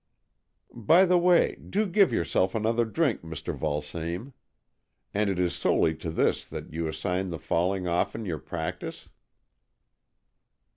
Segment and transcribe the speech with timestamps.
[0.73, 3.55] By the way, do give yourself another drink, Mr.
[3.55, 4.33] Vulsame.
[5.13, 9.09] And it is solely to this that you assign the falling off in your practice